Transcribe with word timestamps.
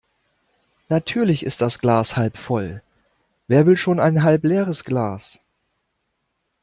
Natürlich 0.89 1.43
ist 1.45 1.61
das 1.61 1.77
Glas 1.77 2.17
halb 2.17 2.35
voll. 2.35 2.81
Wer 3.47 3.67
will 3.67 3.77
schon 3.77 3.99
ein 3.99 4.23
halb 4.23 4.43
leeres 4.45 4.83
Glas? 4.83 5.41